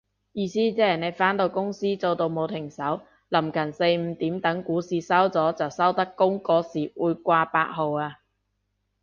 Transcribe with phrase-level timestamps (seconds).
[0.31, 8.17] 意思即係你返到公司做到冇停手，臨近四五點等股市收咗就收得工嗰時會掛八號啊